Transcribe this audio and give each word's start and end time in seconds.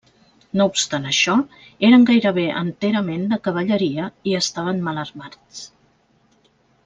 No 0.59 0.65
obstant 0.69 1.03
això, 1.09 1.35
eren 1.89 2.07
gairebé 2.11 2.45
enterament 2.63 3.27
de 3.35 3.39
cavalleria 3.49 4.07
i 4.33 4.35
estaven 4.41 4.81
mal 4.89 5.03
armats. 5.07 5.61